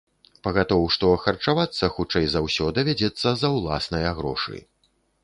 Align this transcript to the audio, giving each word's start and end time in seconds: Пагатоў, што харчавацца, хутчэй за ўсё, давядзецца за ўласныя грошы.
Пагатоў, 0.45 0.85
што 0.95 1.11
харчавацца, 1.25 1.89
хутчэй 1.97 2.25
за 2.37 2.41
ўсё, 2.45 2.71
давядзецца 2.79 3.35
за 3.43 3.47
ўласныя 3.59 4.09
грошы. 4.23 4.57